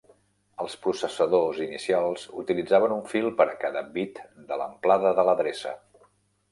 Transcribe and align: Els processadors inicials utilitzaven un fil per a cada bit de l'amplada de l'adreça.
Els 0.63 0.77
processadors 0.85 1.59
inicials 1.65 2.25
utilitzaven 2.45 2.97
un 2.99 3.05
fil 3.13 3.31
per 3.43 3.49
a 3.53 3.57
cada 3.67 3.85
bit 3.99 4.25
de 4.51 4.61
l'amplada 4.63 5.15
de 5.21 5.29
l'adreça. 5.31 5.79